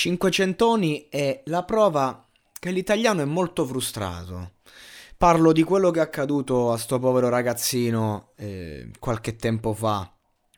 [0.00, 2.26] Cinquecentoni è la prova
[2.58, 4.52] che l'italiano è molto frustrato.
[5.18, 10.10] Parlo di quello che è accaduto a sto povero ragazzino eh, qualche tempo fa,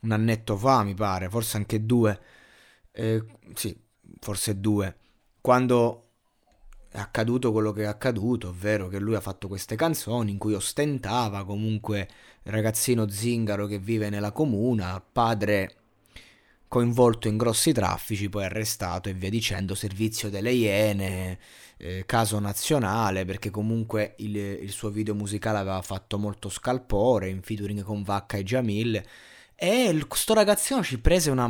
[0.03, 2.21] un annetto fa mi pare, forse anche due,
[2.93, 3.25] eh,
[3.55, 3.77] sì,
[4.21, 4.97] forse due,
[5.41, 6.11] quando
[6.89, 10.55] è accaduto quello che è accaduto, ovvero che lui ha fatto queste canzoni in cui
[10.55, 12.09] ostentava comunque
[12.45, 15.82] il ragazzino zingaro che vive nella comuna, padre
[16.73, 21.39] coinvolto in grossi traffici, poi arrestato e via dicendo, servizio delle Iene,
[21.77, 27.43] eh, caso nazionale, perché comunque il, il, suo video musicale aveva fatto molto scalpore, in
[27.43, 29.03] featuring con Vacca e Jamil,
[29.55, 31.45] e il, sto ragazzino ci prese una...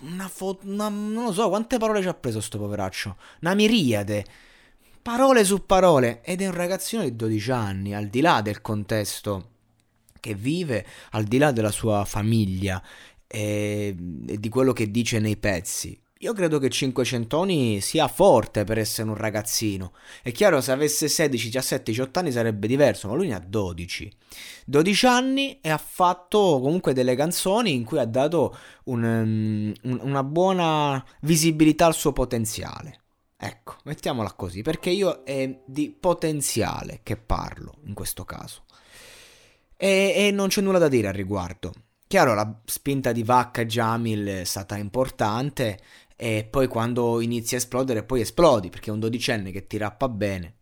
[0.00, 4.24] Una, foto, una non lo so quante parole ci ha preso sto poveraccio, una miriade,
[5.02, 9.50] parole su parole, ed è un ragazzino di 12 anni, al di là del contesto
[10.20, 12.82] che vive, al di là della sua famiglia
[13.28, 13.94] e,
[14.26, 16.00] e di quello che dice nei pezzi.
[16.22, 19.92] Io credo che Cinquecentoni sia forte per essere un ragazzino.
[20.20, 24.12] È chiaro, se avesse 16, 17, 18 anni sarebbe diverso, ma lui ne ha 12.
[24.66, 30.24] 12 anni e ha fatto comunque delle canzoni in cui ha dato un, un, una
[30.24, 33.02] buona visibilità al suo potenziale.
[33.36, 38.64] Ecco, mettiamola così, perché io è di potenziale che parlo in questo caso.
[39.76, 41.72] E, e non c'è nulla da dire al riguardo.
[42.08, 45.78] Chiaro, la spinta di Vacca Jamil è stata importante
[46.16, 50.08] e poi quando inizi a esplodere poi esplodi perché è un dodicenne che ti rappa
[50.08, 50.60] bene.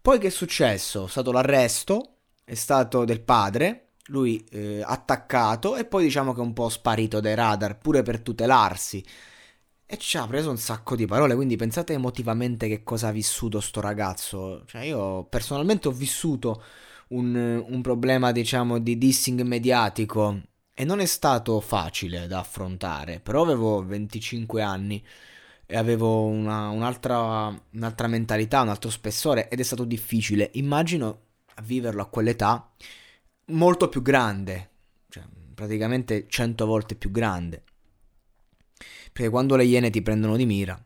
[0.00, 1.06] Poi che è successo?
[1.06, 6.44] È stato l'arresto, è stato del padre, lui eh, attaccato e poi diciamo che è
[6.44, 9.04] un po' sparito dai radar pure per tutelarsi.
[9.84, 13.58] E ci ha preso un sacco di parole, quindi pensate emotivamente che cosa ha vissuto
[13.58, 14.62] sto ragazzo.
[14.66, 16.62] Cioè io personalmente ho vissuto
[17.08, 17.34] un,
[17.66, 20.42] un problema diciamo di dissing mediatico
[20.78, 25.02] e non è stato facile da affrontare, però avevo 25 anni
[25.64, 30.50] e avevo una, un'altra, un'altra mentalità, un altro spessore ed è stato difficile.
[30.52, 31.20] Immagino
[31.54, 32.72] a viverlo a quell'età
[33.46, 34.68] molto più grande,
[35.08, 35.22] cioè
[35.54, 37.62] praticamente 100 volte più grande.
[39.12, 40.78] Perché quando le iene ti prendono di mira.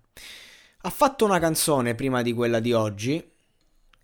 [0.83, 3.29] Ha fatto una canzone prima di quella di oggi,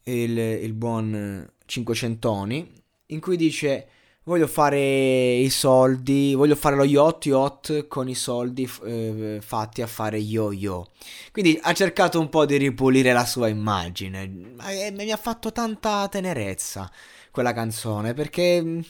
[0.03, 2.73] il, il buon Cinquecentoni,
[3.07, 3.89] in cui dice
[4.27, 9.87] voglio fare i soldi, voglio fare lo yacht yacht con i soldi eh, fatti a
[9.87, 10.89] fare yo-yo.
[11.31, 14.55] Quindi ha cercato un po' di ripulire la sua immagine.
[14.69, 16.91] E mi ha fatto tanta tenerezza
[17.31, 18.81] quella canzone perché mm,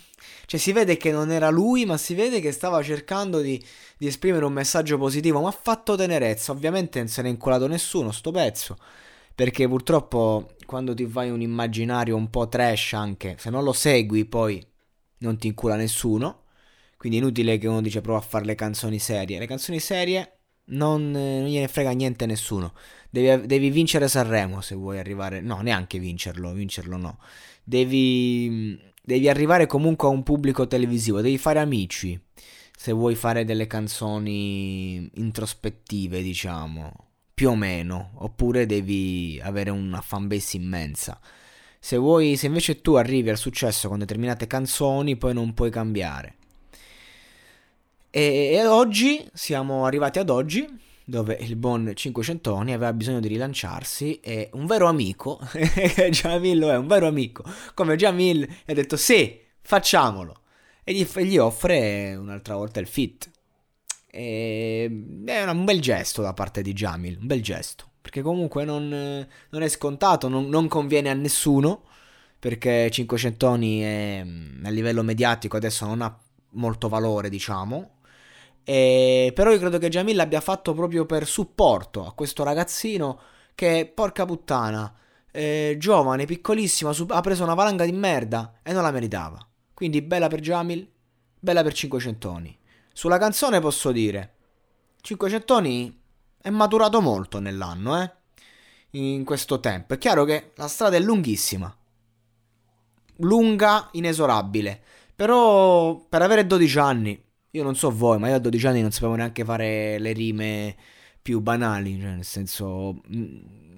[0.46, 3.62] cioè, si vede che non era lui, ma si vede che stava cercando di,
[3.98, 5.42] di esprimere un messaggio positivo.
[5.42, 6.52] Ma ha fatto tenerezza.
[6.52, 8.78] Ovviamente non se ne è inculato nessuno sto pezzo.
[9.34, 14.24] Perché purtroppo quando ti fai un immaginario un po' trash anche, se non lo segui
[14.24, 14.66] poi
[15.18, 16.42] non ti incula nessuno.
[16.96, 19.38] Quindi è inutile che uno dice prova a fare le canzoni serie.
[19.38, 22.72] Le canzoni serie non, non gliene frega niente a nessuno.
[23.10, 25.40] Devi, devi, vincere Sanremo se vuoi arrivare.
[25.40, 27.18] No, neanche vincerlo, vincerlo no.
[27.62, 31.20] Devi, devi arrivare comunque a un pubblico televisivo.
[31.20, 32.18] Devi fare amici
[32.76, 37.04] se vuoi fare delle canzoni introspettive, diciamo.
[37.34, 38.12] Più o meno.
[38.14, 41.20] Oppure devi avere una fanbase immensa.
[41.86, 46.34] Se vuoi, se invece tu arrivi al successo con determinate canzoni, poi non puoi cambiare.
[48.10, 50.66] E, e oggi siamo arrivati ad oggi,
[51.04, 55.38] dove il buon Cinquecentoni aveva bisogno di rilanciarsi e un vero amico,
[56.10, 57.44] Jamil lo è, un vero amico,
[57.74, 60.40] come Jamil ha detto sì, facciamolo,
[60.82, 63.30] e gli, gli offre un'altra volta il fit.
[64.10, 68.86] E, è un bel gesto da parte di Jamil, un bel gesto perché comunque non,
[68.86, 71.82] non è scontato, non, non, conviene a nessuno,
[72.38, 74.24] perché Cinquecentoni è,
[74.62, 76.16] a livello mediatico adesso non ha
[76.50, 77.96] molto valore, diciamo.
[78.62, 83.18] E, però io credo che Jamil l'abbia fatto proprio per supporto a questo ragazzino
[83.56, 84.94] che, porca puttana,
[85.32, 89.44] eh, giovane, piccolissimo, ha preso una valanga di merda e non la meritava.
[89.74, 90.88] Quindi bella per Jamil,
[91.40, 92.56] bella per Cinquecentoni.
[92.92, 94.34] Sulla canzone posso dire,
[95.00, 96.04] Cinquecentoni
[96.46, 98.12] è maturato molto nell'anno, eh?
[98.90, 99.94] In questo tempo.
[99.94, 101.76] È chiaro che la strada è lunghissima.
[103.16, 104.80] Lunga, inesorabile.
[105.16, 107.20] Però per avere 12 anni,
[107.50, 110.76] io non so voi, ma io a 12 anni non sapevo neanche fare le rime
[111.20, 113.00] più banali, cioè nel senso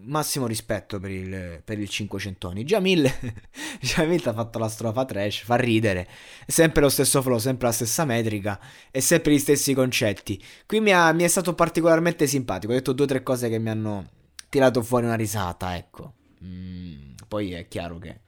[0.09, 2.65] massimo rispetto per il, per il 500 anni.
[2.65, 3.11] Jamil,
[3.81, 6.09] Jamil ha fatto la strofa trash, fa ridere,
[6.45, 8.59] è sempre lo stesso flow, sempre la stessa metrica
[8.91, 10.43] e sempre gli stessi concetti.
[10.67, 13.59] Qui mi, ha, mi è stato particolarmente simpatico, ho detto due o tre cose che
[13.59, 14.09] mi hanno
[14.49, 16.15] tirato fuori una risata, ecco.
[16.45, 18.21] Mm, poi è chiaro che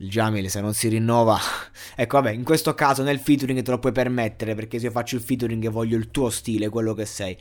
[0.00, 1.38] il Jamil se non si rinnova
[1.96, 5.16] ecco vabbè in questo caso nel featuring te lo puoi permettere perché se io faccio
[5.16, 7.36] il featuring voglio il tuo stile quello che sei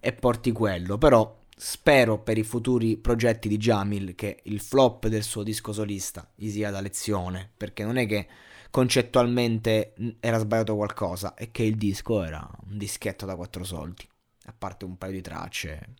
[0.00, 5.22] e porti quello però spero per i futuri progetti di Jamil che il flop del
[5.22, 8.26] suo disco solista gli sia da lezione, perché non è che
[8.70, 14.08] concettualmente era sbagliato qualcosa, è che il disco era un dischetto da quattro soldi,
[14.46, 15.96] a parte un paio di tracce,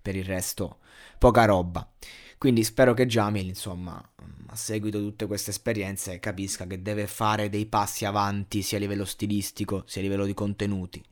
[0.00, 0.78] per il resto
[1.18, 1.90] poca roba.
[2.38, 4.00] Quindi spero che Jamil, insomma,
[4.46, 8.80] a seguito di tutte queste esperienze, capisca che deve fare dei passi avanti sia a
[8.80, 11.04] livello stilistico, sia a livello di contenuti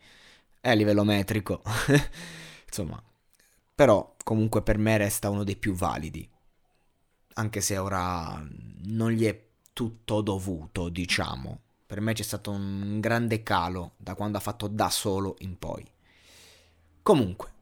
[0.61, 1.63] e a livello metrico.
[2.65, 3.03] insomma,
[3.77, 6.27] però comunque per me resta uno dei più validi.
[7.35, 8.43] Anche se ora
[8.87, 9.39] non gli è
[9.75, 11.61] tutto dovuto, diciamo.
[11.85, 15.87] Per me c'è stato un grande calo da quando ha fatto da solo in poi.
[17.03, 17.53] Comunque,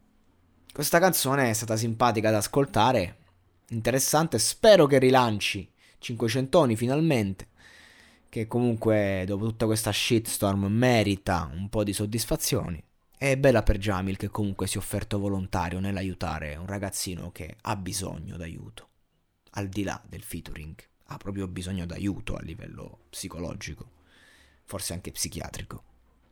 [0.73, 3.17] questa canzone è stata simpatica da ascoltare,
[3.71, 5.69] interessante, spero che rilanci
[5.99, 7.49] 500 finalmente,
[8.29, 12.83] che comunque dopo tutta questa shitstorm merita un po' di soddisfazioni.
[13.17, 17.77] È bella per Jamil che comunque si è offerto volontario nell'aiutare un ragazzino che ha
[17.77, 18.89] bisogno d'aiuto,
[19.53, 20.75] al di là del featuring
[21.07, 23.91] ha proprio bisogno d'aiuto a livello psicologico,
[24.65, 25.94] forse anche psichiatrico.